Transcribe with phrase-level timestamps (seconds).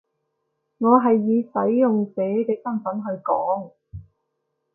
[0.79, 3.73] 我係以使用者嘅身分去講